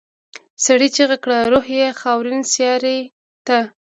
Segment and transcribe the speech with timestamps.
[0.65, 2.97] سړي چيغه کړه روح یې خاورینې سیارې
[3.47, 3.59] ته.